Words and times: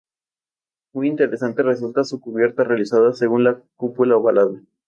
Muy 0.93 1.07
interesante 1.09 1.61
resulta 1.61 2.03
su 2.03 2.19
cubierta, 2.19 2.63
realizada 2.63 3.13
según 3.13 3.41
una 3.41 3.61
cúpula 3.75 4.17
ovalada. 4.17 4.59